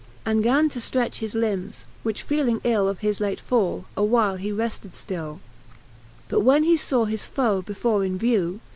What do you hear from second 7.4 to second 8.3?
before in